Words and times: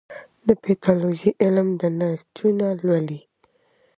د 0.47 0.49
پیتالوژي 0.63 1.31
علم 1.43 1.67
د 1.81 1.83
نسجونه 1.99 2.67
لولي. 2.81 3.21